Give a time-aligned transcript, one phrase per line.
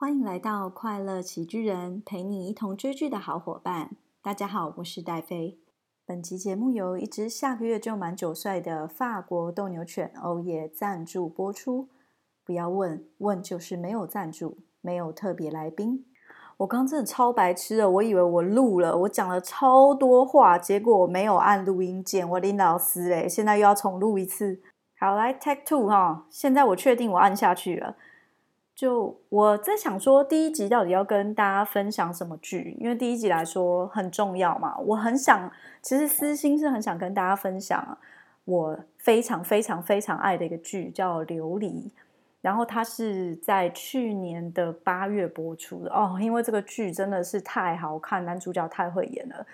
[0.00, 3.90] 欢迎来到快乐喜剧人，陪你一同追剧的好伙伴。
[4.22, 5.58] 大家好，我是戴飞。
[6.06, 11.90] 本集节目由一只下个月就满九岁的法国斗牛犬欧耶赞助播出。
[12.46, 16.06] 不要问，问就是没有赞助，没有特别来宾。
[16.56, 22.26] 我刚真的超白痴的，我以为我录了，我讲了超多话，结果我没有按录音键。
[22.26, 24.62] 我林老师嘞，现在又要重录一次。
[24.98, 27.96] 好，来 take two 哈，现在我确定我按下去了。
[28.80, 32.74] 就我在想说，第一集到底要跟大家分享什么剧？
[32.80, 34.74] 因为第一集来说很重要嘛。
[34.78, 37.98] 我很想，其实私心是很想跟大家分享
[38.46, 41.68] 我非常非常非常爱的一个剧，叫《琉璃》。
[42.40, 46.16] 然后它是在去年的八月播出的哦。
[46.18, 49.46] 因为这个剧真的是太好看，男主角太会演了。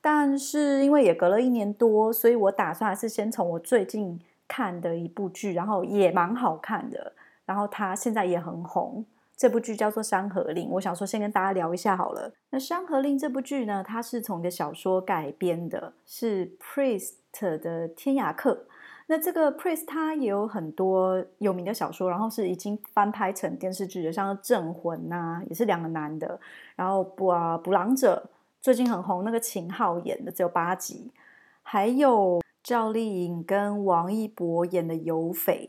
[0.00, 7.12] 但是因为也隔了一年多，所以我打算还是先从我最近看的一部剧，然后也蛮好看的。
[7.50, 9.04] 然后他现在也很红，
[9.36, 10.68] 这部剧叫做《山河令》。
[10.70, 12.32] 我想说，先跟大家聊一下好了。
[12.50, 17.14] 那《山河令》这部剧呢，它是从一个小说改编的，是 Priest
[17.58, 18.54] 的《天涯客》。
[19.08, 26.38] 那这个 Priest 他也有很多有名的小说，然后是已经翻拍成电视剧的，像《镇魂》呐，也是两个男的。
[26.76, 27.32] 然后《捕
[27.64, 28.22] 捕狼者》
[28.60, 31.10] 最近很红，那个秦昊演的只有八集。
[31.64, 35.68] 还有赵丽颖跟王一博演的《有匪》。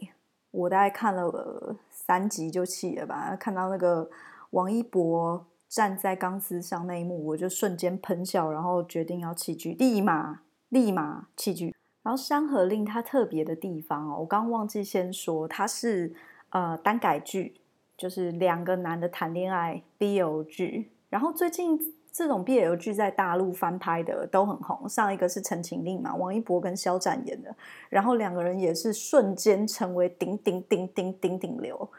[0.52, 3.36] 我大概看了三集就弃了吧。
[3.36, 4.10] 看到那个
[4.52, 11.76] 王一博站在钢丝上那一幕，我就瞬间喷笑，然后决定要弃剧，立马立马弃剧。
[12.04, 16.14] 然后《山河令》它特别的地方哦，我刚忘记先说，它是
[16.50, 17.62] 呃单改剧，
[17.98, 20.92] 就是两个男的谈恋爱 BL 剧。
[21.10, 21.96] 然后最近。
[22.12, 27.56] 这种 BL 剧在大陆翻拍的都很红，上一个是《陈情令》嘛，王一博跟肖战演的，
[27.90, 31.90] 然后两个人也是瞬间成为顶顶顶顶顶顶流。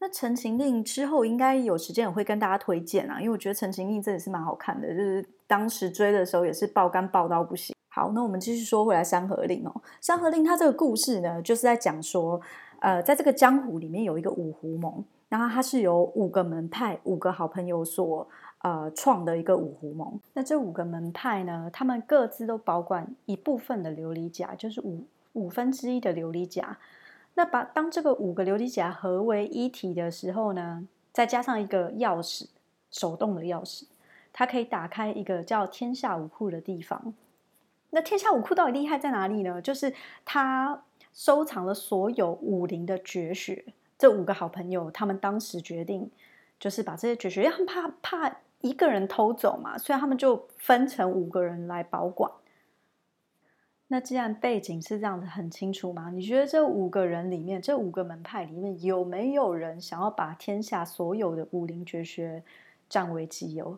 [0.00, 7.76] 那《陈情令》之后应该有时间我会跟大家推荐啊，因为我觉得《陈情令》真的是蛮好看的，就是当时追的时候也是爆肝爆到不行。
[7.90, 12.40] 好，那我们继续说回来《山河令》哦，《山河令》它这个故事呢，就是在讲说，
[12.80, 18.26] 呃，在这个江湖里面有一个五湖盟，然后它是由五个门派、五个好朋友所。
[18.62, 20.20] 呃，创的一个五湖盟。
[20.34, 26.78] 那这五个门派呢，他们各自都保管一部分的琉璃甲，就是五五分之一的琉璃甲。
[27.34, 32.46] 那把当这个五个琉璃甲合为一体的时候呢，再加上一个钥匙，
[32.92, 33.82] 手动的钥匙，
[34.32, 37.12] 它可以打开一个叫天下武库的地方。
[37.90, 39.60] 那天下武库到底厉害在哪里呢？
[39.60, 39.92] 就是
[40.24, 43.64] 它收藏了所有武林的绝学。
[43.98, 46.08] 这五个好朋友，他们当时决定，
[46.60, 48.36] 就是把这些绝学，因为怕怕。
[48.62, 52.32] 一个人偷走嘛，所以他们就分成五个人来保管。
[53.88, 62.42] 那既然背景是这样子很清楚嘛，你觉得这五个人里面，这五个门派里面有没有人想要把天下所有的武林绝学
[62.88, 63.76] 占为己有？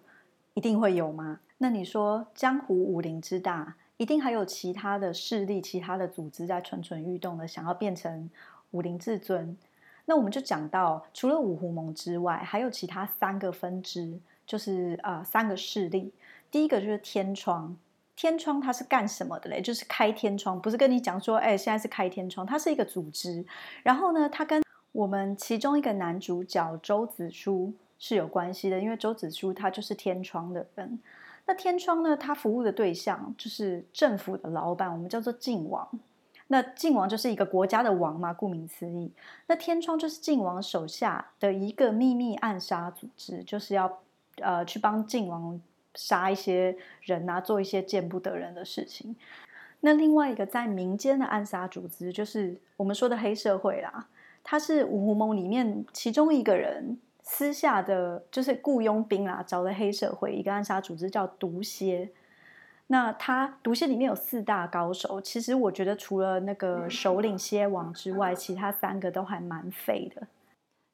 [0.53, 1.41] 一定会有吗？
[1.59, 8.31] 那你说江湖武林之大，一定还有其他的势力、其他的组织在蠢蠢欲动的，想要变成
[8.71, 9.56] 武林至尊？
[10.05, 14.21] 那我们就讲到，除了五湖盟之外，还有其他三个分支。
[14.47, 16.12] 就是呃三个势力，
[16.50, 17.77] 第一个就是天窗，
[18.15, 19.60] 天窗它是干什么的嘞？
[19.60, 23.44] 就是开天窗，不是跟你讲说，哎，现在是开天窗，它是一个组织。
[23.83, 24.62] 然后呢，它跟
[24.93, 31.00] 我们其中一个男主角周子舒是有关系的，因为周子舒他就是天窗的人。
[31.47, 35.88] 那天窗呢，他服务的对象就是政府的老板，我们叫做靖王。
[36.47, 39.10] 那靖王就是一个国家的王嘛，顾名思义。
[39.47, 44.00] 那天窗就是靖王手下的一个秘密暗杀组织，就是要。
[44.41, 45.61] 呃，去帮靖王
[45.95, 49.15] 杀一些人啊，做一些见不得人的事情。
[49.81, 54.09] 那另外一个在民间的暗杀组织，就是我们说的黑社会啦。
[54.43, 62.11] 他是五湖盟里面其中一个人私下的，就是雇佣兵啦，找的黑社会一个暗杀组织叫毒蝎。
[62.89, 70.27] 那他毒蝎里面有四大高手，其实我觉得除了那个首领蝎王之外，其他三个都还蛮废的。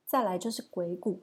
[0.06, 1.20] 再来就是鬼谷。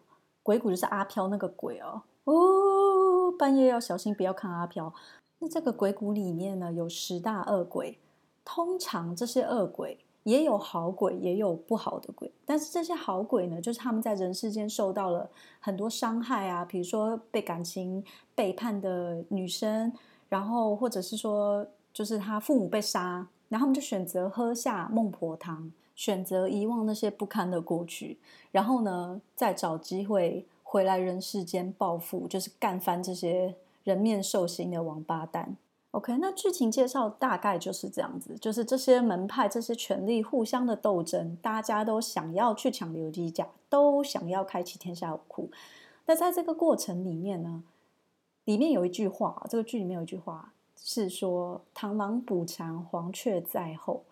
[0.48, 4.94] 鬼谷就是阿飘那个鬼哦哦，半夜要小心，不要看阿飘。
[5.40, 8.00] 那这个鬼谷里面呢，有十大恶鬼。
[8.46, 12.32] 通常这些恶鬼也有好鬼，也有不好的鬼。
[12.46, 15.30] 但是这些好鬼呢，就是他们在人世间受到了
[15.60, 18.02] 很多伤害啊，比如说被感情
[18.34, 19.92] 背叛的女生，
[20.30, 25.70] 然后或者是说，就是他父母被杀，然后他们就选择喝下孟婆汤。
[25.98, 28.18] 选择遗忘那些不堪的过去，
[28.52, 35.58] 然后呢，再找机会回来人世间报复，就是干翻这些人面兽心的王八蛋。
[35.92, 45.50] OK，那剧情介绍大概就是这样子，就是这些门派、这些权力互相的斗争，大家都想要去抢琉璃甲，都想要开启天下武库。
[46.06, 47.64] 那在这个过程里面呢，
[48.46, 54.04] 里面有一句话，这个剧里面有一句话是说：“螳螂捕蝉，黄雀在后。”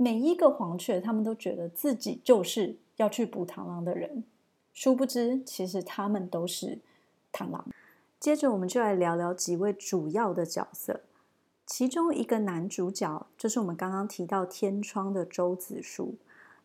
[0.00, 4.24] 每一个黄雀，他们都觉得自己就是要去捕螳螂的人，
[4.72, 6.78] 殊不知，其实他们都是
[7.30, 7.62] 螳螂。
[8.18, 11.02] 接着，我们就来聊聊几位主要的角色。
[11.66, 16.14] 其中一个男主角就是我们刚刚提到天窗的周子舒。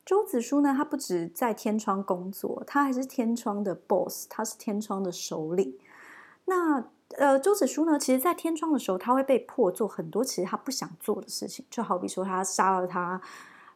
[0.06, 5.78] 周子舒呢，他不止在天窗工作，他还是天窗的 boss，他是天窗的首领。
[6.46, 13.22] 那呃，周子舒呢，其实，在天窗的时候，他会被迫做很多其实他不想做的事情，就好比说他杀了他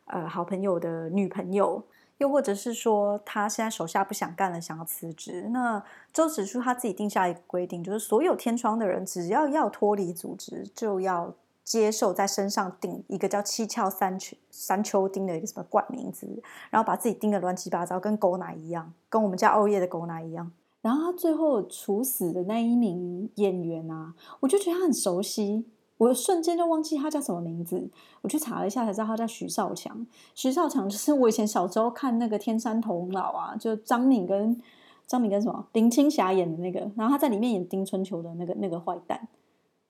[0.06, 1.84] 呃好朋友的女朋友。
[2.18, 5.44] 又或者是说，他现在手下不想干了，想要辞职。
[5.52, 5.82] 那
[6.12, 11.34] 周子舒他自己定下一个规定，就是所有天窗的人，只要要脱离组织，就要
[11.64, 16.28] 接受在身上钉一个叫七窍三秋三秋钉的一个什么怪名字，
[16.70, 20.52] 然后把自己钉的乱七八糟，跟狗奶一样，跟我们家欧叶的狗奶一样。
[20.82, 25.66] 然后他最后处死的那一名演员啊，我就觉得他很熟悉。
[25.98, 27.90] 我瞬间就忘记他叫什么名字，
[28.22, 30.08] 我去查了一下才知道他叫徐少强。
[30.34, 34.62] 徐少强 就是我以前小时候看那个《天山童姥》啊，就张敏跟
[35.06, 39.28] 张敏跟什么林青霞演的那个，然后他在里面演丁春秋的那个那个坏蛋。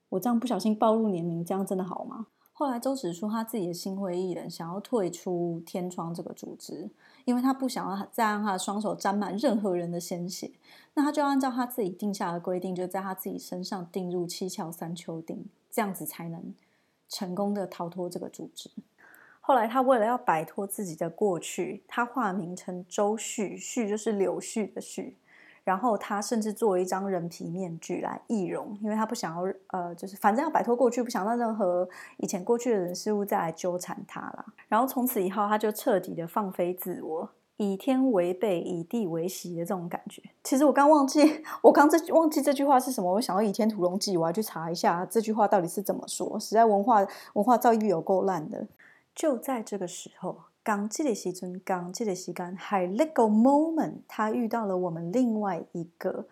[0.09, 2.25] 我这样不小心暴露年龄，这样真的好吗？
[2.51, 6.89] 后来周芷说他自己的心灰意冷，想要退出天窗这个组织，
[7.30, 10.52] 因为他不想要再让他的双手沾满任何人的鲜血。
[10.96, 15.46] 那他就按照他自己定下的规定，就在他自己身上钉入七窍三丘钉。
[15.70, 16.56] 这样子才能
[17.08, 18.72] 成功的逃脱这个组织。
[19.40, 25.14] 后来，他为了要摆脱自己的过去，他化名成周旭，旭就是柳絮的絮。
[25.69, 31.88] 然后，他甚至做了一张人皮面具来易容，因为他不想要呃，就是反正要摆脱过去，不想让任何
[32.18, 34.44] 以前过去的人事物再来纠缠他了。
[34.68, 37.30] 然后，从此以后，他就彻底的放飞自我。
[37.57, 40.24] 以天为被，以地为席的这种感觉。
[40.44, 43.13] 其实我刚忘记，我刚这忘记这句话是什么。
[43.13, 46.39] 我想要《倚天屠龙记》，我要去查一下这句话到底是怎么说。
[46.39, 48.65] 实在文化文化造诣有够烂的。
[49.13, 50.38] 就在这个时候，
[50.69, 56.27] 刚记得西尊，刚记得西干，还 let go moment，他遇到了我们另外一个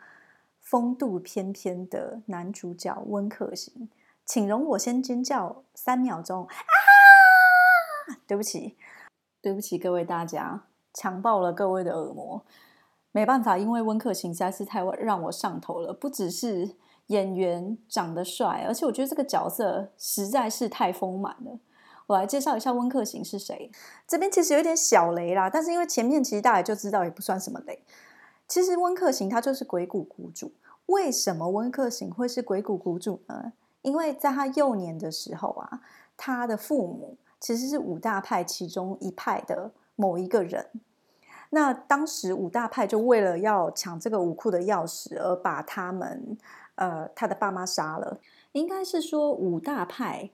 [0.62, 3.90] 风度翩翩的男主角温客行。
[4.28, 6.54] 请容我先尖叫三秒钟啊！
[8.28, 8.78] 对不起，
[9.42, 10.66] 对不起，各位大家。
[10.94, 12.46] 强暴了各位的耳膜，
[13.12, 15.92] 没办法，因为温客行实在是太让我上头了。
[15.92, 16.76] 不只是
[17.08, 21.60] 演员长得帅，而且我觉得这个角色实在是太丰满了。
[22.08, 23.72] 我来介绍一下温客行是谁。
[24.08, 27.84] 这边其实有点小雷啦，但是因为前面其实大家就知道，也不算什么雷。
[28.48, 30.52] 其实温客行他就是鬼谷谷主。
[30.88, 33.52] 为什么温客行会是鬼谷谷主呢？
[33.82, 35.82] 因为在他幼年的时候啊，
[36.16, 40.66] 他的父母其实是五大派其中一派的某一个人。
[41.50, 46.38] 那当时五大派就为了要抢这个武库的钥匙，而把他们
[46.76, 48.20] 呃他的爸妈杀了。
[48.54, 50.30] 应该是说五大派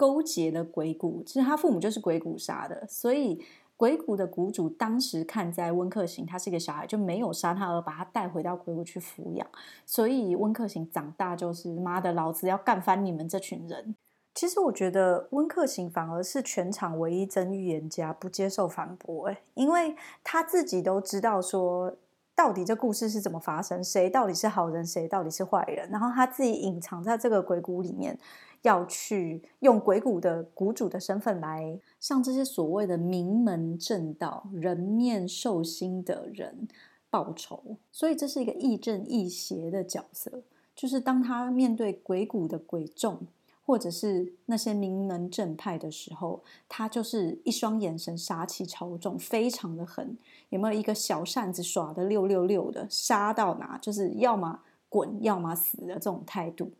[0.00, 2.86] 勾结了鬼谷，其实他父母就是鬼谷杀的。
[2.88, 3.44] 所以
[3.76, 9.46] 鬼谷的谷主当时看在温客行他是一个小孩，就没有杀他，而把他带回到鬼谷去抚养。
[9.84, 13.94] 所以温客行长大就是妈的，老子要干翻你们这群人。
[14.34, 19.28] 其实我觉得温客行反而是全场唯一真预言家，不接受反驳。
[19.28, 21.94] 哎，因为他自己都知道说，
[22.34, 25.90] 到底这故事是怎么发生，谁到底是好人，谁到底是坏人。
[25.90, 28.18] 然后他自己隐藏在这个鬼谷里面，
[28.62, 36.68] 要去用鬼谷的谷主的身份来向这些所谓的名门正道、人面兽心的人
[37.08, 37.76] 报仇。
[37.90, 40.42] 所以这是一个亦正亦邪的角色，
[40.74, 43.26] 就是当他面对鬼谷的鬼众。
[43.62, 50.18] 或者是那些名门正派的时候，他就是一双眼神杀气超重，非常的狠。
[50.48, 56.72] 有没有一个小扇子耍的六六六的，杀到哪就是要么滚，要么死的这种态度。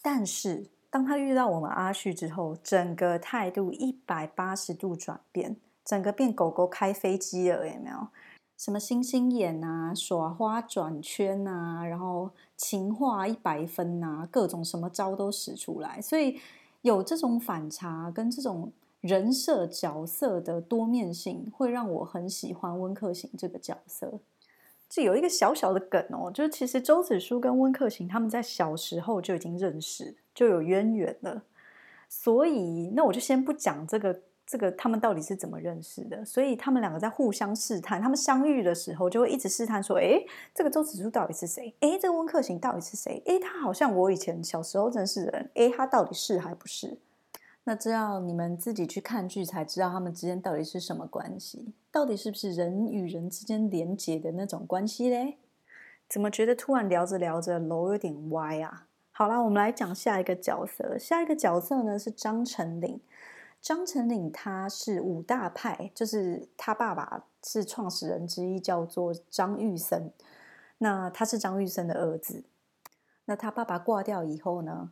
[0.00, 8.08] 但是当他遇到我们阿旭之后，整个态度一百八十度转变，整个变狗狗开飞机了，有没有？
[8.56, 16.40] 什么星星眼啊，耍花转圈啊，然后情话一百分啊，各种什么招都使出来，所以
[16.80, 18.72] 有这种反差跟这种
[19.02, 24.18] 人设角色的多面性，会让我很喜欢温客行这个角色。
[24.88, 31.42] 这有一个小小的梗哦，就是其实周子舒跟温客行他们在小时候就已经认识，就有渊源了。
[32.08, 34.22] 所以那我就先不讲这个。
[34.48, 36.24] 这个他们到底是怎么认识的？
[36.24, 38.00] 所以他们两个在互相试探。
[38.00, 40.24] 他们相遇的时候，就会一直试探说：“哎，
[40.54, 41.74] 这个周子舒到底是谁？
[41.80, 43.20] 哎，这个温客行到底是谁？
[43.26, 45.50] 哎，他好像我以前小时候认识的人。
[45.54, 46.96] 哎，他到底是还不是？”
[47.68, 55.38] 那这要你们自己去看剧才知道他们之间到底是什么关系，到底是不是人与人之间连结的那种关系嘞？
[56.08, 58.86] 怎么觉得突然聊着聊着楼有点歪啊？
[59.10, 60.96] 好啦，我们来讲下一个角色。
[60.96, 63.00] 下一个角色呢是张成岭。
[63.60, 70.12] 张成岭他是五大派，就是他爸爸是创始人之一，叫做张玉森。
[70.78, 72.44] 那他是张玉森的儿子。
[73.24, 74.90] 那他爸爸挂掉以后呢，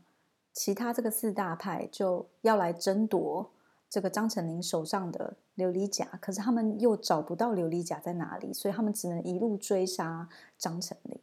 [0.54, 3.50] 其他这个四大派就要来争夺
[3.90, 11.18] 这个张成林手上的琉璃甲，可是他们又找不到琉璃甲在哪里，所以他们只能一路追杀张成岭。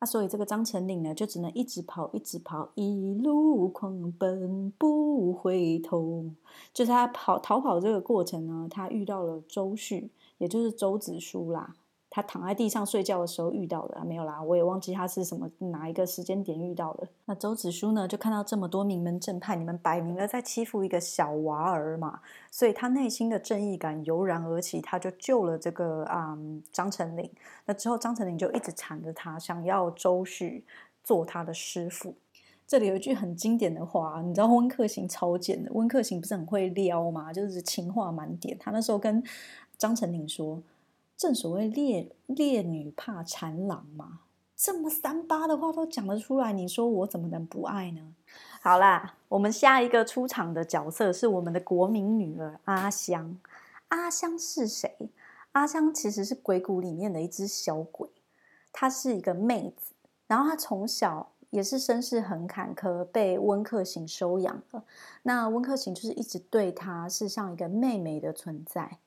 [0.00, 6.26] 啊，所以这个张成岭呢，就只能一直跑，一直跑，一路狂奔不回头。
[6.72, 11.74] 就是他跑逃跑这个过程呢，他遇到了周旭，也就是周子舒啦。
[12.10, 17.06] 他躺在地上睡觉的时候遇到的啊，没有啦，我也忘记他是什么哪一个时间点遇到的。
[17.26, 26.36] 那周子舒呢，就看到这么多名门正派，你们摆明了在欺负一个小娃儿嘛，所以他内心的正义感油然而起，他就救了这个啊
[26.72, 27.30] 张成林。
[27.66, 30.64] 那之后张成林就一直缠着他，想要周旭
[31.04, 32.14] 做他的师傅。
[32.66, 37.32] 这里有一句很经典的话，你知道温客行超贱的，温客行不是很会撩吗？
[37.34, 38.56] 就是情话满点。
[38.58, 39.22] 他那时候跟
[39.76, 40.62] 张成林说。
[41.18, 44.20] 正所谓烈烈女怕缠郎嘛，
[44.54, 48.14] 这么三八的话都讲得出来，你说我怎么能不爱呢？
[48.62, 53.36] 好啦，我们下一个出场的角色是我们的国民女儿阿香。
[53.88, 55.10] 阿香是谁？
[55.50, 58.08] 阿香其实是鬼谷里面的一只小鬼，
[58.72, 59.94] 她是一个妹子，
[60.28, 64.84] 然后她从小也是身世很坎坷，被温客行收养了。
[65.24, 68.98] 那温客行就是一直对她是像一个妹妹的存在。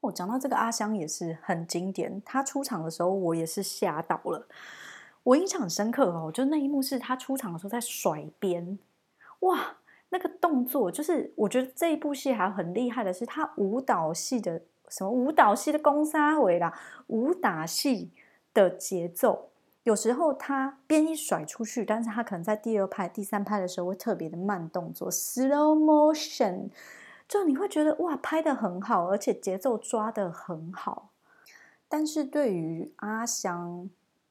[0.00, 2.22] 哦，讲到这个阿香也是很经典。
[2.24, 4.46] 他出场的时候，我也是吓到了。
[5.24, 8.78] 我印象很深刻哦，就那一幕是他出场的时候在甩鞭，
[9.40, 9.76] 哇，
[10.10, 16.72] 那个动作就是我觉得这一部戏还很厉害的是，他舞蹈戏的什么舞蹈戏的攻杀回啦，
[17.08, 18.10] 武打戏
[18.54, 19.50] 的节奏，
[19.82, 26.70] 有时候他鞭一甩出去，但是他可能在第二拍、第三拍的时候会特别的慢动作，slow motion。
[27.28, 31.10] 就你会觉得哇，拍的很好，而且节奏抓的很好。
[31.86, 33.88] 但是对于阿香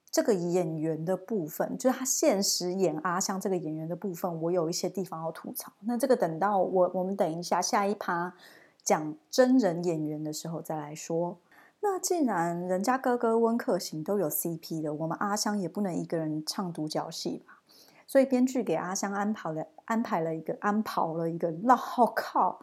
[0.09, 5.71] 这个演员的部分，就是他现实演阿香这个演员的部分，我有一些地方要吐槽。
[5.81, 8.33] 那这个等到我我们等一下下一趴
[8.83, 11.37] 讲真人演员的时候再来说。
[11.79, 17.59] 那既然人家哥哥温客行都有 CP 的，我们阿香也不能一个人唱独角戏吧？
[18.07, 22.59] 所以编剧给阿香安排了安排了一个安排了一个，那好 靠。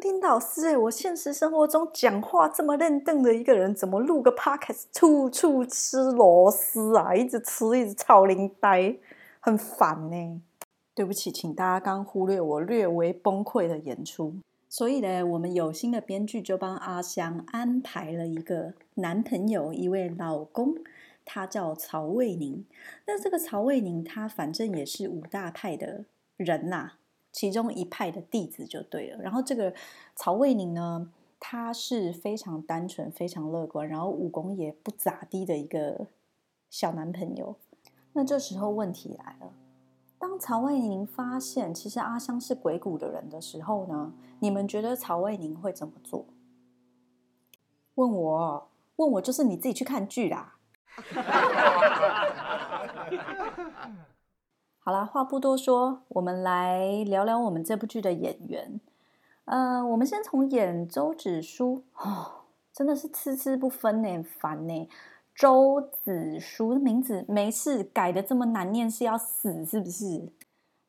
[0.00, 7.14] 领导师，我现实生活中讲话这么认瞪的一个人，怎么录个 podcast 处处吃螺丝啊？
[7.14, 8.96] 一直吃，一直操林呆，
[9.40, 10.42] 很烦呢。
[10.94, 14.34] 对不起，请大家刚忽略我略微崩溃的演出。
[14.68, 20.74] 所以呢，我们有心的编剧就帮阿香安排了一个男朋友，一位老公，
[21.24, 22.64] 他叫曹卫宁。
[23.06, 26.04] 那这个曹卫宁，他反正也是五大派的
[26.36, 26.92] 人呐。
[27.38, 29.22] 其中一派的弟子就对了。
[29.22, 29.72] 然后这个
[30.16, 36.08] 曹魏宁呢，他是非常单纯、非常乐观，然后武功也不咋地的一个
[36.68, 37.54] 小男朋友。
[38.14, 39.52] 那这时候问题来了，
[40.18, 46.26] 当曹魏宁发现其实阿香是鬼谷的人的时候呢，你们觉得曹魏宁会怎么做？
[47.94, 50.56] 问我，问我就是你自己去看剧啦。
[54.88, 58.80] 好啦，话不多说，我们来聊聊我们这部剧的演员。
[59.44, 64.88] 呃，我们先从演周子舒哦，真的是痴痴不分呢，烦呢。
[65.34, 70.30] 周子舒的名字没事改的这么难念，是要死是不是？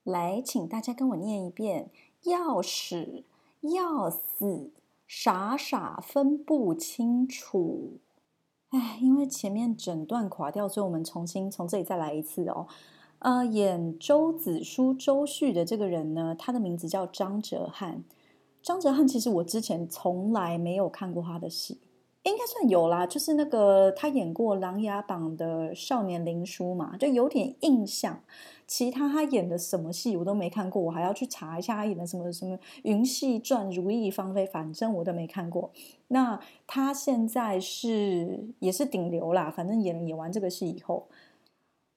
[0.05, 1.89] 来，请大家跟我念一遍：
[2.21, 3.23] 要死
[3.59, 4.71] 要死，
[5.09, 7.97] 傻傻分不清楚。
[8.69, 12.65] 哎，因为前面整段垮掉，所以我们重新从这里再来一次哦。
[13.19, 17.97] 呃，演周子舒、周旭的这个人呢，他的名字叫张哲瀚。
[18.63, 21.79] 张哲瀚其实我之前从来没有看过他的戏，
[22.23, 28.21] 应该算有啦，就是那个他演过《琅琊榜》的少年林书嘛，就有点印象。
[28.65, 35.71] 其他他演的什么戏我都没看过，我还要去查一下他演的什么什么《云戏传》《如意芳菲》，反正我都没看过。
[36.07, 41.07] 那他现在是也是顶流啦，反正演演完这个戏以后。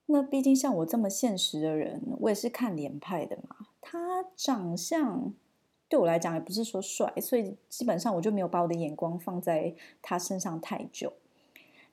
[0.07, 3.67] 那毕竟像我这么现实的人，我也是看脸派的嘛。
[3.81, 5.33] 他长相
[5.87, 11.13] 对我来讲也不是说帅，所以基本上我就没有把我的眼光放在他身上太久。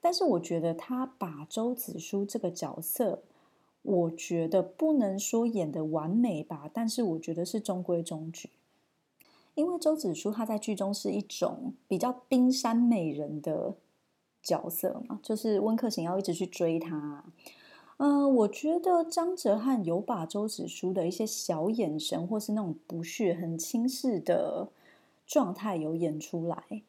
[0.00, 3.22] 但是我觉得他把周子舒这个角色，
[3.82, 8.50] 我觉得不能说演的完美吧，但是我觉得是中规中矩。
[9.54, 13.74] 因为周子舒他在剧中是一种比较冰山美人的
[14.42, 17.24] 角色嘛，就是温客行要一直去追她。
[18.02, 24.68] 嗯，我觉得张哲瀚有把周子舒的一些小眼神，或是那种不屑、很轻视的
[25.26, 26.82] 状态有演出来。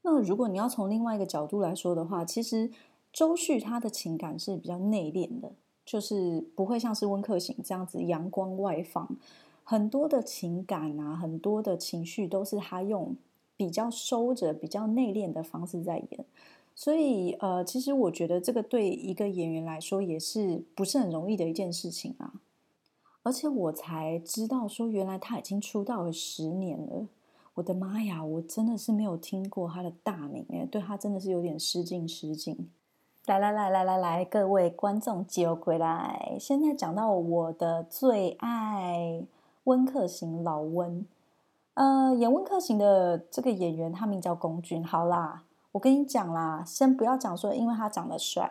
[0.00, 2.70] 那如果你要从另外一个角度来说的话，其实
[3.12, 5.52] 周旭他的情感是比较内敛的，
[5.84, 9.18] 就是不会像是温客行这样子阳光外放，
[9.64, 13.14] 很多的情感啊，很多的情绪都是他用
[13.54, 16.24] 比较收着、比较内敛的方式在演。
[16.78, 22.34] 所以，呃，其实我觉得这个对一个演员来说也是不是很容易的一件事情啊。
[23.22, 27.06] 而且我才知道说，原来他已经出道了十年了。
[27.54, 32.68] 我的妈呀，我真的是没有听过他的大名哎，对他真的是有点失敬失敬。
[33.24, 39.24] 来来来来来来，各位观众接回来，现在讲到我的最爱
[39.64, 41.06] 温客行老温，
[41.72, 44.84] 呃，演温客行的这个演员，他名叫龚俊。
[44.84, 45.44] 好啦。
[45.76, 48.50] 我跟你讲啦，先不要讲说，因为他长得帅，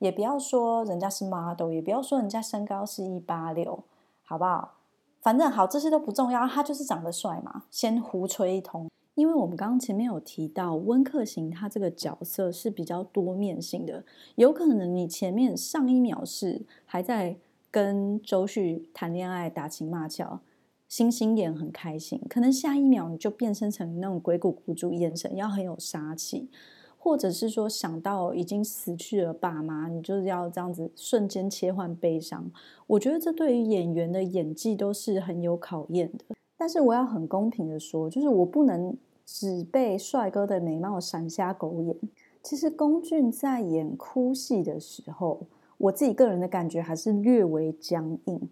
[0.00, 3.84] 也不要说人家是 model，也不要说人家身高是一八六，
[4.24, 4.74] 好不好？
[5.20, 7.62] 反正好，这些都不重要，他就是长得帅嘛。
[7.70, 14.04] 先胡吹一通，因为我们刚刚前面有提到温客行他这个角色是比较多面性的，
[14.34, 17.36] 有可能你前面上一秒是还在
[17.70, 20.40] 跟周旭谈恋爱、打情骂俏。
[20.88, 26.48] 星星眼很开心，可能下一秒你就变身成那种鬼谷谷主眼神要很有杀气，
[26.96, 32.48] 或者是说想到已经死去了爸妈，你就是要这样子瞬间切换悲伤。
[32.86, 36.36] 我觉得这对于演员的演技都是很有考验的。
[36.56, 41.96] 但是我要很公平的说，就是我不能只被帅哥的美貌闪瞎狗眼。
[42.44, 45.40] 其实龚俊在演哭戏的时候，
[45.78, 48.48] 我自己个人的感觉还是略为僵硬，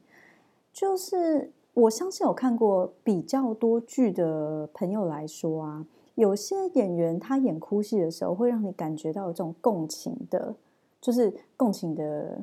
[0.73, 1.53] 就是。
[1.75, 10.55] 我相信有看过比较多剧的朋友来说啊，有些演员他演哭戏的时候，会让你感觉到这种共情的，
[11.01, 12.40] 就是共情的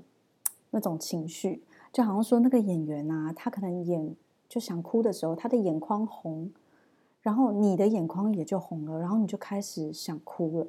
[0.72, 4.14] 那种情绪，就好像说那个演员啊，他可能演
[4.50, 6.52] 就想哭的时候，他的眼眶红，
[7.22, 10.68] 然后你的眼眶也就红了，然后你就开始想哭了。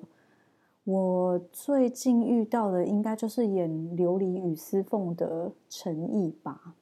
[0.84, 6.74] 我最近遇到的应该就是演《琉璃与司凤》的陈毅吧。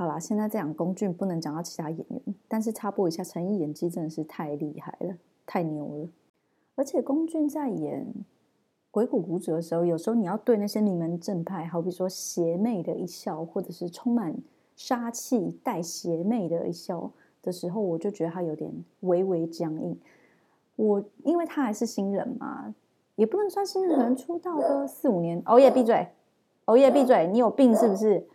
[0.00, 6.08] 好啦，现在这样龚俊不能讲到其他演员，但是插播一下，陈毅演技真的是太厉害了，太牛了。
[6.74, 8.06] 而且龚俊在演
[8.90, 14.34] 鬼谷谷主的时候，有时候你要对那些名门正派，好比说邪魅的一笑，或者是充满
[14.74, 17.10] 杀气带邪魅的一笑
[17.42, 20.00] 的时候，我就觉得他有点微微僵硬。
[20.76, 22.74] 我因为他还是新人嘛，
[23.16, 25.42] 也不能算新人，可能出道个四五年。
[25.44, 26.08] 熬夜闭嘴，
[26.64, 28.26] 熬夜闭嘴，你有病是不是？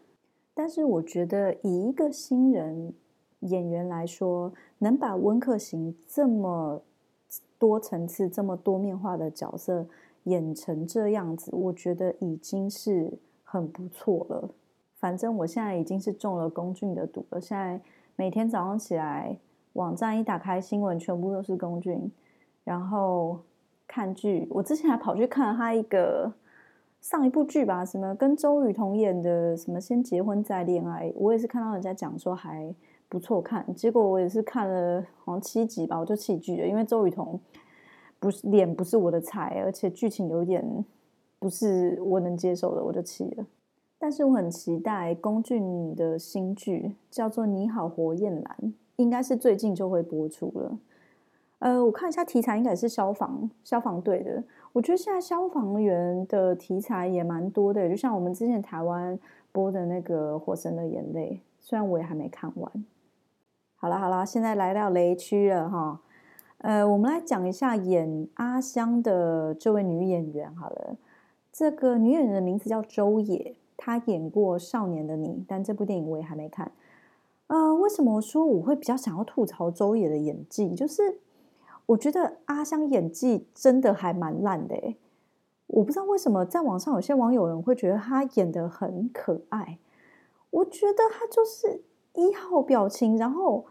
[0.58, 2.94] 但是我觉得，以一个新人
[3.42, 6.82] 演员来说，能把温客行这么
[7.60, 9.86] 多层次、这么多面化的角色
[10.24, 14.50] 演成这样子，我觉得已经是很不错了。
[14.98, 17.42] 反正我现在已经是中了龚俊的毒了。
[17.42, 17.82] 现在
[18.16, 19.38] 每天早上起来，
[19.74, 22.10] 网站一打开新闻，全部都是龚俊，
[22.64, 23.42] 然后
[23.86, 24.48] 看剧。
[24.50, 26.32] 我之前还跑去看了他一个。
[27.06, 32.74] 上一部剧吧，什么跟周雨彤演的什么先结婚再恋爱，我也是看到人家讲说还
[33.08, 37.40] 不错看，结果我也是看了好像七集吧，我就弃剧了，因为周雨彤
[38.20, 40.84] 不是脸不是我的菜，而且剧情有点
[41.38, 43.46] 不是我能接受的，我就弃了。
[44.00, 48.58] 但是我很期待龚俊的新剧，叫做《你好，火焰蓝》，
[48.96, 50.80] 应该是最近就会播出了。
[51.60, 54.44] 呃，我看一下题材，应该是消防消防队的。
[54.76, 59.18] 我觉得现在消防员的题材也蛮多的，就像我们之前台湾
[59.54, 62.70] 播的那个《火神的眼泪》，虽然我也还没看完。
[63.78, 66.02] 好了好了，现在来到雷区了哈。
[66.58, 70.54] 呃，我们来讲一下演阿香的这位女演员。
[70.54, 70.98] 好了，
[71.54, 76.70] 这个女演员的名字叫周也，她演过《少年的你》，但这部电影我也还没看。
[77.48, 80.76] 呃，为什么说我会比较想要吐槽周也的演技？
[80.76, 81.22] 就是。
[81.88, 84.96] 我觉得阿香演技真的还蛮烂的，
[85.68, 89.78] 我不知道为什么在网上有些网友人会觉得她演的很可爱，
[90.50, 93.66] 我觉得她就是一号表情，然后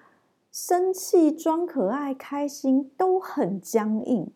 [0.53, 4.31] 生气、装可爱、开心都很僵硬，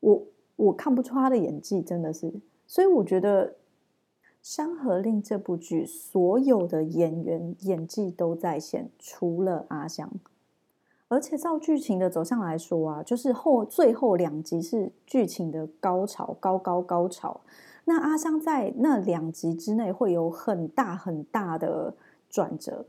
[0.00, 2.34] 我我看不出她的演技真的是，
[2.66, 3.52] 所以我觉得
[4.42, 10.10] 《山河令》这部剧所有的演员演技都在线，除了阿香。
[11.08, 17.40] 而且照剧情的走向来说啊，就是后最后两集是剧情的高潮，高高高潮。
[17.84, 21.94] 那阿香在那两集之内会有很大很大的
[22.28, 22.84] 转折。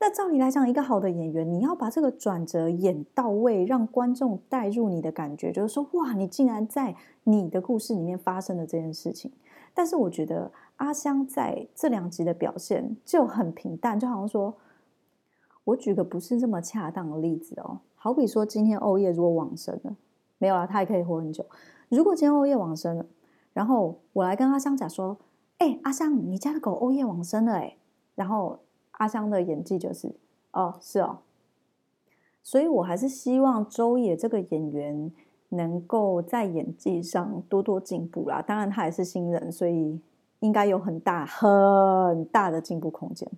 [0.00, 9.32] 那照理来讲，一个好的演员，你要把这个转折演到位，让观众带入你的感觉，就是说，哇，你竟然在你的故事里面发生了这件事情。
[9.72, 14.54] 但是我觉得阿香在这两集的表现就很平淡，就好像说，
[15.64, 19.96] 我举个不是这么恰当的例子哦，好比说今天欧叶如果往生了，
[20.38, 21.44] 没有啊，他也可以活很久。
[21.88, 23.06] 如果今天欧叶往生了，
[23.52, 25.18] 然后我来跟阿香讲说，
[25.58, 27.76] 哎，阿香，你家的狗欧叶往生了，哎，
[28.14, 28.60] 然后
[28.92, 30.14] 阿香的演技就是，
[30.52, 31.18] 哦，是哦，
[32.42, 35.12] 所以我还是希望周野这个演员。
[35.50, 40.00] 能够在演技上多多进步啦，当然他也是新人，所以
[40.40, 43.30] 应该有很大很大的进步空间。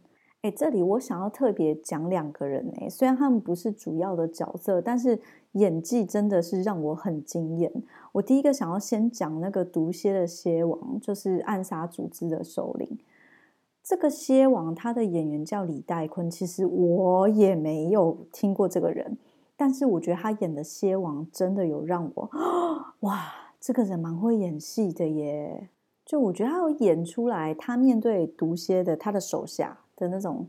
[0.51, 5.19] 这里我想要特别讲两个人哎，虽然他们不是主要的角色，但是
[5.53, 7.73] 演技真的是让我很惊艳。
[8.13, 12.99] 我第一个想要先讲那个毒蝎的蝎王，就是暗杀组织的首领。
[13.83, 19.17] 这个蝎王他的演员叫李代坤，其实我也没有听过这个人。
[19.57, 22.31] 但是我觉得他演的蝎王真的有让我
[23.01, 25.71] 哇，这个人蛮会演戏的耶！
[26.05, 30.47] 就我觉得他有演出来，他面对毒蝎的他的手下的那种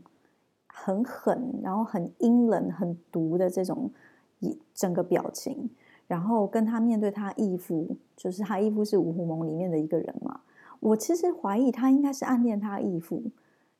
[0.66, 3.90] 很狠，然后很阴冷、很毒的这种
[4.38, 5.70] 一整个表情，
[6.06, 10.40] 然后跟他面对他义父，就是他义父是五虎盟里面的一个人嘛。
[10.80, 13.24] 我其实怀疑他应该是暗恋他义父，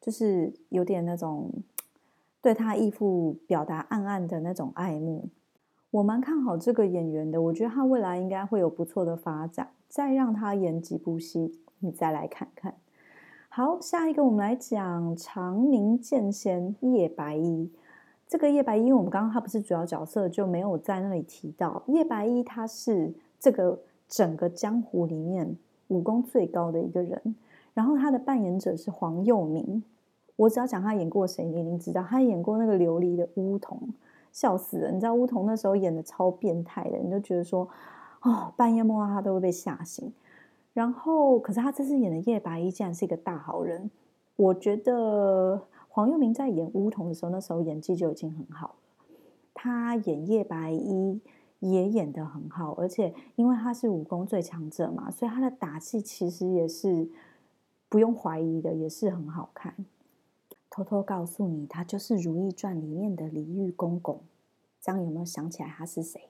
[0.01, 1.51] 就是有点那种。
[2.41, 5.29] 对他义父表达暗暗的那种爱慕，
[5.91, 7.43] 我蛮看好这个演员的。
[7.43, 9.71] 我觉得他未来应该会有不错的发展。
[9.89, 12.77] 再让他演几部戏，你再来看看。
[13.59, 17.69] 好，下一个我们来讲长明剑仙叶白衣。
[18.29, 21.83] 这个叶白衣，我们刚刚他不是主要角色，就没有在那里提到。
[21.89, 25.57] 叶白衣他是这个整个江湖里面
[25.89, 27.35] 武功最高的一个人，
[27.75, 29.83] 然后他的扮演者是黄佑明。
[30.37, 32.01] 我只要讲他演过谁，你一定知道。
[32.09, 33.93] 他演过那个琉璃的巫童，
[34.31, 34.93] 笑死了。
[34.93, 37.69] 你知道巫童那时候演的超变态的，你就觉得说，
[38.23, 40.13] 哦，半夜梦到他都会被吓醒。
[40.79, 43.91] 然后，可是他这次演的叶白衣竟然是一个大好人。
[44.37, 48.75] 我觉得黄佑明在演巫童的时候，那时候演技就已经很好了。
[49.53, 51.21] 他演叶白衣
[51.59, 57.11] 也演得很好，而且因为他是武功最强者嘛，所以他的打戏其实也是
[57.89, 59.75] 不用怀疑的，也是很好看。
[60.71, 64.21] 偷偷告诉你，他就是《如懿传》里面的李煜公公。
[64.81, 66.21] 这样有没有想起来他是谁？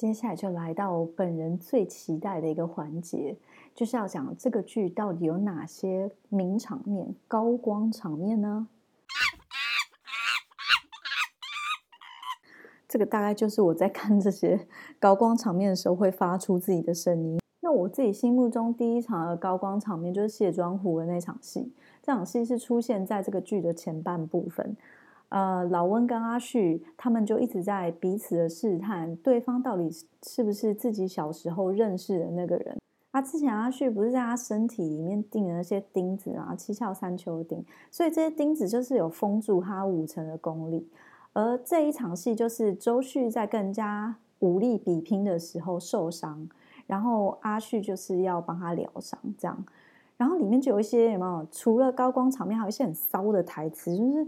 [0.00, 3.36] 接下来就来到本人最期待的一个环节，
[3.74, 8.66] 就是要讲这个剧到底有哪些名场面、高光场面呢？
[12.88, 14.66] 这个大概就是我在看这些
[14.98, 17.38] 高光场面的时候会发出自己的声音。
[17.60, 21.74] 那我自己心目中第一场的高光场面就是卸妆湖的那场戏。
[22.02, 24.74] 这场戏是出现在这个剧的前半部分，
[25.30, 29.88] 呃，老温跟阿旭他们就一直在彼此的试探对方到底
[30.22, 32.76] 是不是自己小时候认识的那个人。
[33.12, 40.88] 啊，之前阿旭不是在他身体里面钉了那些钉子啊，七窍三秋钉，所以这些钉子就是有封住他五成的功力。
[41.32, 46.48] 而这一场戏就是周旭在跟人家武力比拼的时候受伤，
[46.86, 49.64] 然后阿旭就是要帮他疗伤，这样。
[50.16, 51.46] 然后里面就有一些有没有？
[51.50, 54.26] 除了高光场面，还有一些很骚的台词，就是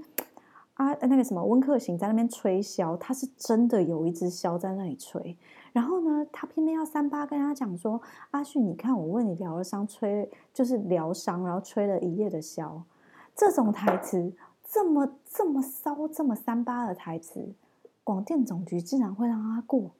[0.82, 5.38] 啊，那个什么温客行在那边吹箫，他是真的有一只箫在那里吹。
[5.72, 8.00] 然后呢，他偏偏要三八跟他讲说
[8.32, 12.82] ：“阿旭，你看我为你疗了伤，吹就是疗伤，然后吹了一夜的箫。”
[13.36, 14.32] 这种台词
[14.64, 17.54] 这么这么骚，这么三八的台词，
[18.02, 19.92] 广电总局竟然会让他过？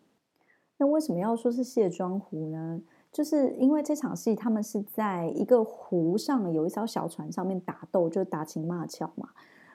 [0.79, 2.83] 那为什么要说是卸妆湖呢？
[3.12, 9.29] 就是因为这场戏，他们是在一个湖上，有一艘小船上面打斗，就打情骂俏嘛。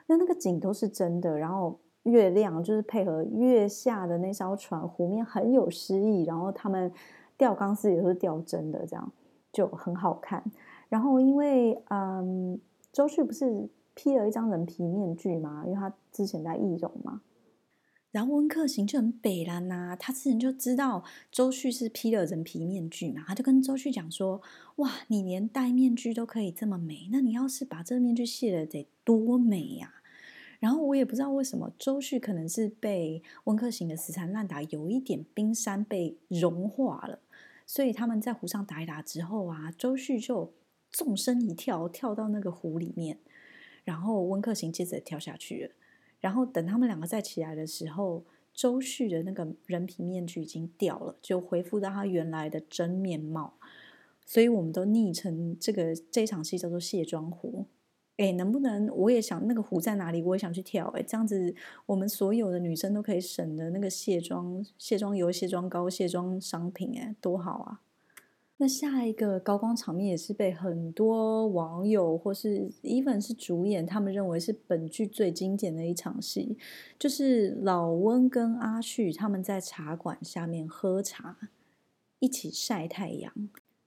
[0.08, 6.24] 那那个景都是真的，然后月亮就是配合月下的那艘船，湖面很有诗意。
[6.24, 6.90] 然后他们
[7.36, 9.12] 吊钢丝也是吊真的，这样
[9.52, 10.42] 就很好看。
[10.88, 12.58] 然后因为嗯，
[12.90, 17.20] 周旭不是披了一张人皮面具嘛，因为他之前在易容嘛。
[18.10, 24.40] 然后温客行就很北啦呐，他之前就知道周旭是披了人皮面具嘛，他就跟周旭讲说
[24.76, 29.96] ：“哇，你连戴面具都可以这么美，那你要是把这面具卸了，得多美呀！”
[30.58, 37.20] 然后我也不知道为什么，周旭可能是被温客行的死缠烂打，有一点冰山被融化了，
[37.64, 40.52] 所以他们在湖上打一打之后啊，周旭就
[40.90, 43.18] 纵身一跳，跳到那个湖里面，
[43.84, 45.74] 然后温客行接着跳下去了。
[46.20, 53.54] 然后等他们两个再起来的时候，周旭的那个人皮面具已经掉了，就恢复到他原来的真面貌。
[54.26, 57.66] 所以我们都昵称这个这场戏叫做卸妆湖。
[58.18, 60.20] 哎，能不能我也想那个湖在哪里？
[60.22, 60.88] 我也想去跳。
[60.88, 61.54] 哎，这样子
[61.86, 67.80] 我们所有的女生都可以省的那个卸妆、卸妆油、卸妆膏、卸妆商品，哎，多好啊！
[68.60, 76.58] 那下一个高光场面也是被很多网友或是 even 是主演，他们认为是本剧最经典的一场戏，
[76.98, 81.38] 就是老温跟阿旭他们在茶馆下面喝茶，
[82.18, 83.32] 一起晒太阳。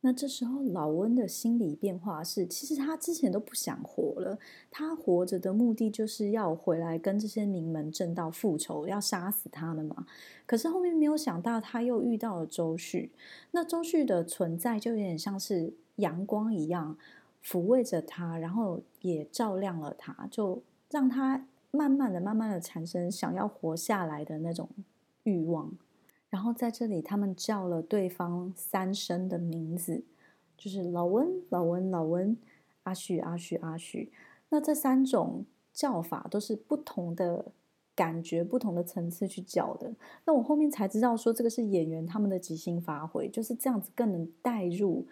[0.03, 4.39] 那这时候，老温的心理变化是，其实他之前都不想活了。
[4.71, 10.07] 他活着的目的就是要回来跟这些名门正道复仇，要杀死他们嘛。
[10.47, 13.11] 可是后面没有想到，他又遇到了周旭。
[13.51, 16.97] 那周旭的存在就有点像是阳光一样，
[17.45, 24.67] 抚慰着他，然后也照亮了他，就让他慢慢的、慢慢的产生想要活下来的那种
[25.23, 25.71] 欲望。
[26.31, 30.03] 然后在这里，他们叫了对方三声的名字，
[30.57, 32.35] 就是老温、老温、老温、
[32.83, 34.11] 阿旭、阿旭、阿旭。
[34.49, 37.51] 那这三种叫法都是不同的
[37.93, 39.93] 感觉、不同的层次去叫的。
[40.25, 45.05] 那我后面才知道，说这个是演员他们的即兴发挥，就是这样子更能带入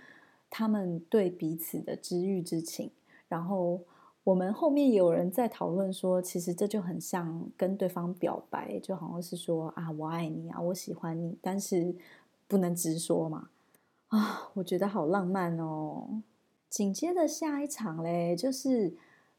[0.50, 2.90] 他们对彼此的知遇之情，
[3.28, 3.82] 然后。
[4.26, 11.96] 我们后面有人在讨论说，其实这就很像跟对方表白，就好像是说啊，我爱你啊，我喜欢你，但是
[12.48, 13.50] 不能直说嘛。
[14.10, 16.22] 啊，我觉得好浪漫哦。
[16.70, 18.94] 紧接着下一场嘞，就是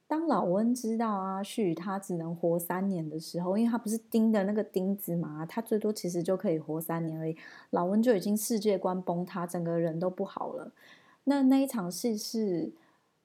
[0.09, 7.37] 当老温知道阿旭他只能活三年的时候，因为他不是钉的那个钉子嘛，他最多其实就可以活三年而已。
[7.71, 10.73] 老温就已经世界观崩塌，整个人都不好了。
[11.25, 12.73] 那那一场戏是。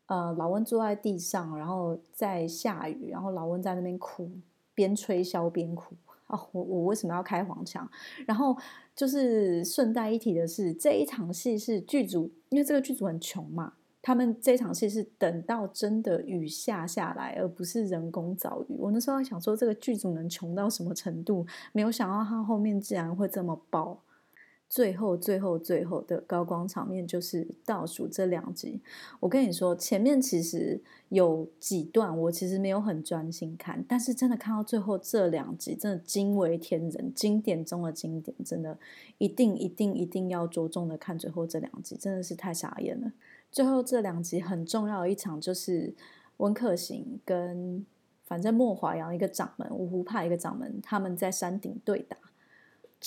[0.08, 4.30] 呃，老温坐在地上，然后在下雨，然后老温在那边哭，
[4.74, 5.96] 边吹箫边哭。
[6.28, 7.88] 哦，我我为什么要开黄腔？
[8.26, 8.58] 然后
[8.96, 18.76] 就是顺带一提的是，这一场戏是剧组，因为这个剧组很穷嘛，他们这场戏是等到真的雨下下来，而不是人工造雨。
[18.78, 21.46] 我那时候想说，这个剧组能穷到什么程度？
[21.72, 24.00] 没有想到他后面竟然会这么爆。
[24.67, 28.82] 最后，最后，最后的高光场面就是倒数这两集。
[29.19, 38.78] 我跟你说，前面其实有几段我其实没有很专心看，但是真的看到最后这两集，真的惊为天人，经典中的经典，真的
[39.17, 43.13] 一定一定一定要着重的看最后这两集，真的是太傻眼了。
[43.51, 45.93] 最后这两集很重要的一场就是
[46.38, 47.86] 温客行跟
[48.25, 52.17] 反正莫华阳一个掌门，五湖派一个掌门，他们在山顶对打。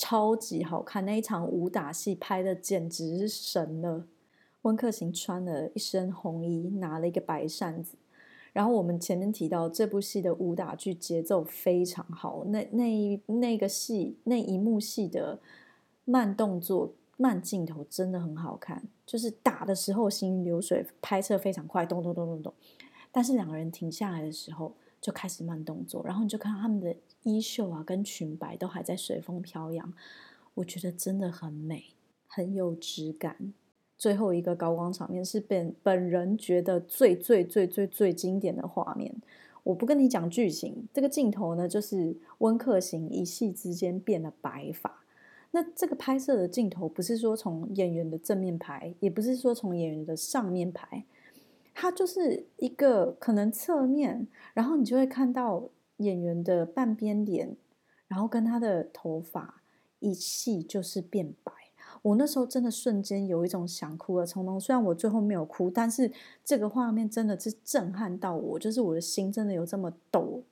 [0.00, 4.06] 超级好看，那一场武打戏拍的简直是神了。
[4.62, 7.96] 温客行穿了一身红衣，拿了一个白扇子。
[8.52, 15.40] 然后我们前面提到这部戏的武打剧节奏非常好，那那那个戏那一幕戏的
[16.04, 22.54] 慢动作、慢镜头真的很好看，就是打的时候行云流水，拍摄非常快，咚咚咚咚咚。
[23.10, 24.72] 但是两个人停下来的时候。
[25.00, 29.92] 就开始慢动作，然后你就看到他们的衣袖啊跟裙摆都还在随风飘扬，
[30.54, 31.84] 我觉得真的很美，
[32.26, 33.52] 很有质感。
[33.96, 39.14] 最后一个高光场面是本本人觉得最最最最最经典的画面。
[39.64, 45.04] 我不跟你讲剧情，这个镜头呢就是温客行一夕之间变了白发。
[45.50, 51.04] 那这个拍摄的镜头不是说从演员的正面拍，也不是说从演员的上面拍。
[51.74, 57.56] 它就是一个可能侧面，然后你就会看到演员的半边脸，
[58.08, 59.62] 然后跟他的头发
[60.00, 61.52] 一系就是变白。
[62.02, 66.10] 我那时候真的瞬间有一种想哭的冲动，虽然我最后没有哭，但是
[66.44, 70.44] 这个画面真的是震撼到我，就是我的心真的有这么抖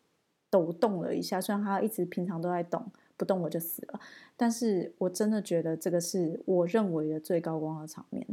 [0.50, 1.40] 抖动了一下。
[1.40, 4.00] 虽然他一直平常都在动，不动我就死了，
[4.36, 8.26] 但是我真的觉得这个是我认为的最高光的场面。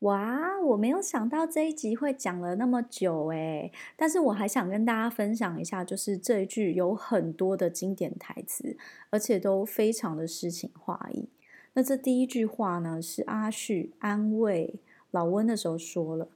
[0.00, 8.78] 哇，我没有想到这一集会讲了那么久诶，但是我还想跟大家分享一下，就是这一句有很多的经典台词，
[9.10, 11.28] 而且都非常的诗情画意。
[11.74, 14.76] 那这第一句话呢，是阿旭安慰
[15.10, 16.28] 老温的时候说了，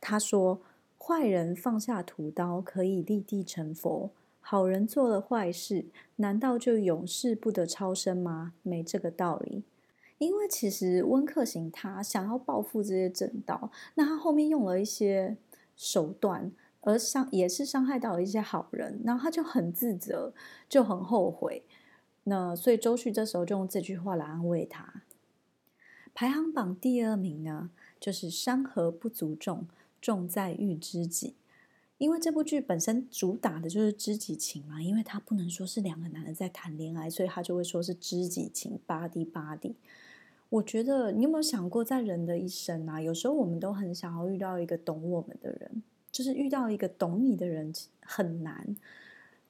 [0.00, 0.62] 他说
[0.96, 5.84] ：“坏人放下屠刀可以立地成佛，好人做了坏事，
[6.16, 8.54] 难道就永世不得超生吗？
[8.62, 9.62] 没这个道理。”
[10.20, 15.38] 因为其实温客行他想要报复这些正道，那他后面用了一些
[15.74, 16.52] 手段，
[16.82, 20.34] 而伤也是伤害到了一些好人，然后他就很自责，
[20.68, 21.64] 就很后悔。
[22.24, 25.04] 那所以周旭这时候就用这句话来安慰他。
[26.12, 29.66] 排行榜第二名呢，就是山河不足重，
[30.02, 31.34] 重在遇知己。
[31.96, 39.74] 因为这部剧本身主打的就是知己情嘛，因为他不能说是两个男人在谈恋爱，所以他就会说是知己情，body body。
[40.50, 48.76] 我觉得你有没有想过，在人的一生啊，有时候我们都很想要遇到一个懂我们的人，就是遇到一个懂你的人很难。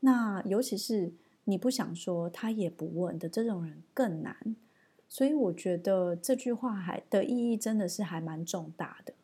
[0.00, 1.12] 那尤其是
[1.44, 4.56] 你不想说，他也不问的这种人更难。
[5.08, 9.14] 所以我觉得这句话还的意义真的是还蛮重大的。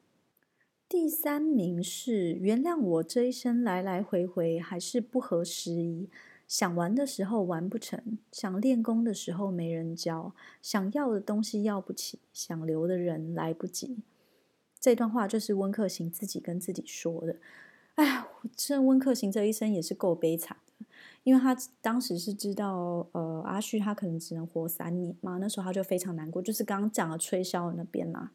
[0.88, 6.08] 第三名是原谅我这一生来来回回还是不合时宜，
[6.46, 10.32] 想玩的时候玩不成，想练功的时候没人教，
[10.62, 13.98] 想要的东西要不起，想留的人来不及。
[14.78, 17.36] 这段话就是温客行自己跟自己说的。
[17.96, 20.86] 哎呀，这温客行这一生也是够悲惨的，
[21.24, 28.30] 因为他当时是知道呃阿旭他可能只能活三年嘛，那时候他就非常难过，就是刚刚讲了吹箫那边嘛。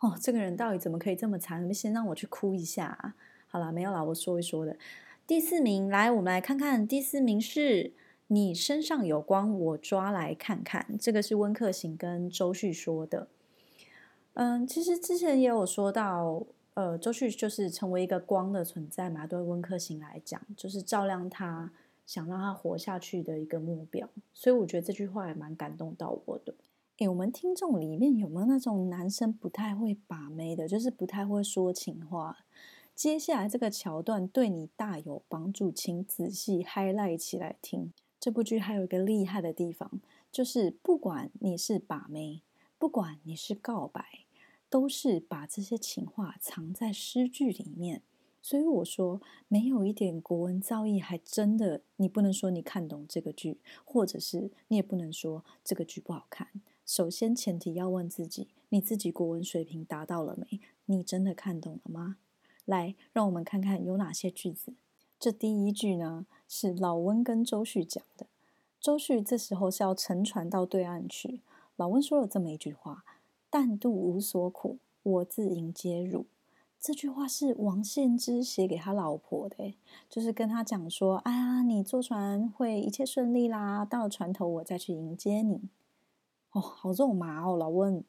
[0.00, 1.62] 哦，这个人到底怎么可以这么惨？
[1.62, 3.14] 你们先让我去哭一下。
[3.46, 4.76] 好了，没有了，我说一说的。
[5.24, 6.86] 第四名，来，我们来看看。
[6.86, 7.92] 第四名是
[8.26, 10.98] 你身上有光，我抓来看看。
[10.98, 13.28] 这个是温客行跟周旭说的。
[14.34, 21.72] 嗯，其实之前也有说到，呃，周旭就是成为一个光的存在嘛，对温客行来讲，就是照亮他，
[22.04, 24.08] 想让他活下去的一个目标。
[24.34, 26.52] 所以我觉得这句话也蛮感动到我的。
[26.98, 32.38] 诶我们听众里面有没有那种男生不太会把妹的，就是不太会说情话？
[32.94, 37.92] 接下来这个桥段对你大有帮助，请仔细 highlight 起来听。
[38.20, 40.00] 这部剧还有一个厉害的地方，
[40.30, 42.42] 就是不管你是把妹，
[42.78, 44.26] 不管你是告白，
[44.70, 48.02] 都是把这些情话藏在诗句里面。
[48.40, 56.48] 所以我说，没有一点国文造诣，还真的你不能说你看懂这个剧，或者是你也不能说这个剧不好看。
[56.84, 60.60] 首先，前提要问自己：你自己国文水平达到了没？
[60.86, 62.18] 你真的看懂了吗？
[62.64, 64.74] 来，让我们看看有哪些句子。
[65.18, 68.26] 这第一句呢，是老温跟周旭讲的。
[68.80, 71.40] 周旭这时候是要乘船到对岸去。
[71.76, 73.04] 老温说了这么一句话
[73.48, 76.26] ：“但渡无所苦，我自迎接入。”
[76.80, 79.76] 这句话是王献之写给他老婆的，
[80.10, 85.68] 就是跟他讲说：“哎呀，你坐船会一切顺利啦，到了船头我再去迎接你。”
[86.50, 88.04] 哦，好肉麻哦，老温。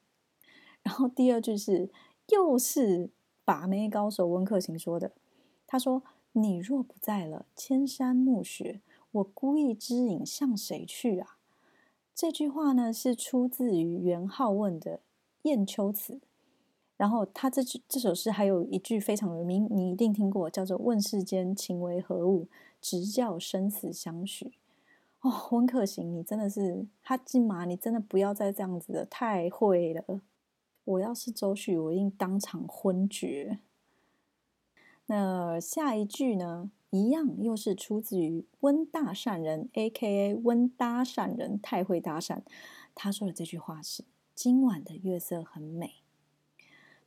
[0.82, 1.92] 然后第二句是，
[2.30, 3.12] 又是
[3.46, 5.12] 把妹高手温客行说的。
[5.68, 6.04] 他说
[6.34, 11.38] ：“你若不在了，千山暮雪，我孤意之影向谁去啊？”
[12.14, 14.98] 这句话呢，是出自于元好问的
[15.44, 16.14] 《雁丘词》。
[16.96, 22.48] 然后他这句这首诗还有一句非常有名，你一定听过，叫做“问世间情为何物，
[22.80, 24.54] 直教生死相许”。
[25.22, 30.22] 哦，温客行，你真的是哈金马，你真的不要再这样子了，太会了。
[30.86, 33.60] 我要是周旭，我一定当场昏厥。
[35.06, 40.36] 那下一句呢，一样又是出自于温大善人，A.K.A.
[40.36, 42.42] 温搭善人，太会搭讪。
[42.96, 44.04] 他说的这句话是
[44.36, 45.96] ：“今晚的月色很美。”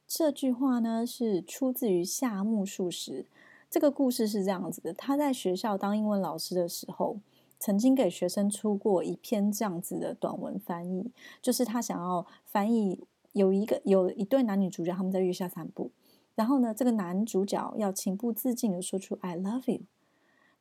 [0.07, 3.27] 这句话呢，是出自于夏目漱石。
[3.69, 7.19] 这个故事是这样子的：他在学校当英文老师的时候。
[7.59, 11.11] 曾经给学生出过一篇这样子的短文翻译，
[11.41, 13.03] 就是他想要翻译
[13.37, 15.91] 有一个有一对男女主角他们在月下散步，
[16.35, 19.83] 然后呢，这个男主角要情不自禁的说出 “I love you”，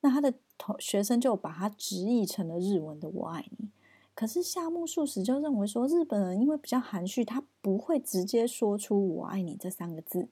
[0.02, 3.70] 那他的同学生就把它直译成了日文的“我爱你”。
[4.14, 10.28] 可是夏目漱石就认为说，日本人因为比较含蓄，他不会直接说出“我爱你”这三个字，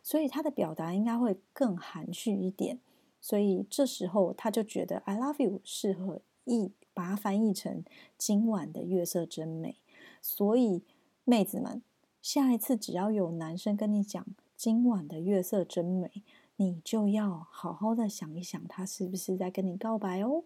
[0.00, 2.78] 所以他的表达应该会更含蓄一点。
[3.20, 7.84] 所以这时候他就觉得 "I love you" 适合译，把它翻译成
[8.16, 9.76] “今晚的月色真美”。
[10.22, 10.82] 所以
[11.24, 11.82] 妹子们，
[12.20, 14.26] 下一次只要有男生跟你讲
[14.56, 16.22] “今晚的月色真美”，
[16.56, 20.44] 你就要好好的想一想，他是不是在跟你告白哦。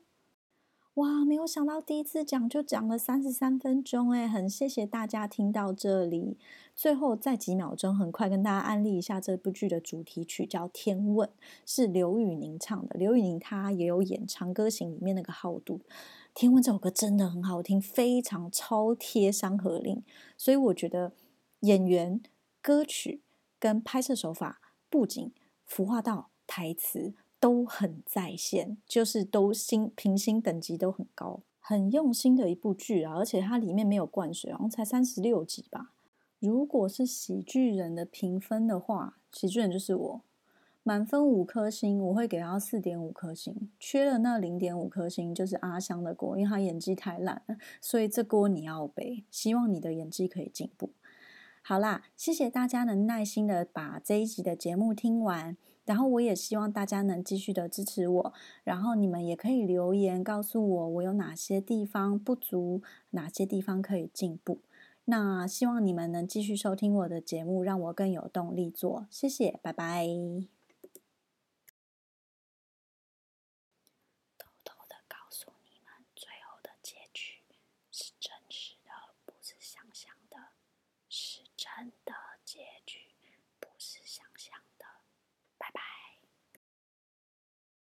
[0.97, 6.37] 哇，没有想到第一次讲就讲了三十三分钟，哎，很谢谢大家听到这里。
[6.77, 11.27] 最后再几秒钟，很快跟大家安利一下这部剧的主题曲，叫《天问》，
[11.65, 12.99] 是刘宇宁唱的。
[12.99, 15.79] 刘宇宁他也有演《长歌行》里面那个好度，
[16.35, 19.97] 《天问》这首歌真的很好听，非常超贴《山河令》，
[20.37, 21.13] 所以我觉得
[21.63, 22.23] 演员、
[22.61, 23.23] 歌曲
[23.59, 25.33] 跟拍摄手法、布景、
[25.67, 27.15] 服化道、台词。
[27.43, 33.17] 都很在线，就是都星评星等级都很高，很用心的一部剧啊！
[33.17, 35.91] 而且它里面没有灌水，好像才三十六集吧。
[36.39, 40.23] 如果是喜剧人的评分的话，喜剧人就是我，
[40.85, 43.69] 满分五颗星，我会给他四点五颗星。
[43.81, 49.25] 缺了那零点五颗星，就是阿香的锅，因为他演技太烂了，所以这锅你要背。
[49.33, 50.91] 希望你的演技可以进步。
[51.63, 55.57] 好啦，谢谢大家能耐心的把这一集的节目听完。
[55.85, 58.33] 然后我也希望大家能继续的支持我，
[58.63, 64.61] 然后你们也可以留言告诉我我有哪些地方不足，哪些地方可以进步。
[65.07, 69.07] 那希望你们能继续收听我的节目，让我更有动力做。
[69.11, 70.62] 谢谢，拜拜。